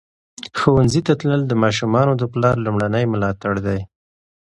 [0.59, 3.79] ښوونځي ته تلل د ماشومانو د پلار لومړنی ملاتړ دی.